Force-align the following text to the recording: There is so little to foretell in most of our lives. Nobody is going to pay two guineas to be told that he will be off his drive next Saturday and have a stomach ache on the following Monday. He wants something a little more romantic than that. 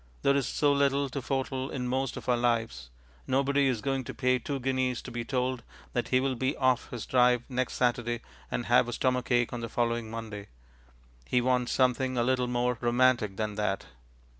There 0.23 0.35
is 0.35 0.47
so 0.47 0.73
little 0.73 1.09
to 1.09 1.21
foretell 1.21 1.69
in 1.69 1.87
most 1.87 2.17
of 2.17 2.27
our 2.27 2.35
lives. 2.35 2.89
Nobody 3.27 3.67
is 3.67 3.81
going 3.81 4.03
to 4.05 4.15
pay 4.15 4.39
two 4.39 4.59
guineas 4.59 4.99
to 5.03 5.11
be 5.11 5.23
told 5.23 5.61
that 5.93 6.07
he 6.07 6.19
will 6.19 6.33
be 6.33 6.57
off 6.57 6.89
his 6.89 7.05
drive 7.05 7.43
next 7.47 7.75
Saturday 7.75 8.21
and 8.49 8.65
have 8.65 8.87
a 8.87 8.93
stomach 8.93 9.29
ache 9.29 9.53
on 9.53 9.61
the 9.61 9.69
following 9.69 10.09
Monday. 10.09 10.47
He 11.27 11.39
wants 11.39 11.71
something 11.71 12.17
a 12.17 12.23
little 12.23 12.47
more 12.47 12.79
romantic 12.81 13.37
than 13.37 13.53
that. 13.57 13.85